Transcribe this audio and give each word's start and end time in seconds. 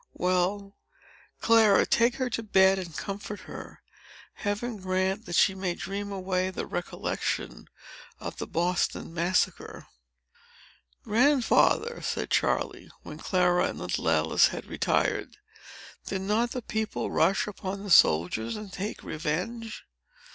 Well, 0.15 0.75
Clara, 1.41 1.85
take 1.85 2.15
her 2.15 2.27
to 2.31 2.41
bed, 2.41 2.79
and 2.79 2.97
comfort 2.97 3.41
her. 3.41 3.83
Heaven 4.33 4.77
grant 4.77 5.27
that 5.27 5.35
she 5.35 5.53
may 5.53 5.75
dream 5.75 6.11
away 6.11 6.49
the 6.49 6.65
recollection 6.65 7.67
of 8.19 8.37
the 8.39 8.47
Boston 8.47 9.13
Massacre!" 9.13 9.85
"Grandfather," 11.03 12.01
said 12.01 12.31
Charley, 12.31 12.89
when 13.03 13.19
Clara 13.19 13.65
and 13.67 13.77
little 13.77 14.09
Alice 14.09 14.47
had 14.47 14.65
retired, 14.65 15.37
"did 16.07 16.21
not 16.21 16.49
the 16.49 16.63
people 16.63 17.11
rush 17.11 17.45
upon 17.45 17.83
the 17.83 17.91
soldiers, 17.91 18.55
and 18.55 18.73
take 18.73 19.03
revenge?" 19.03 19.83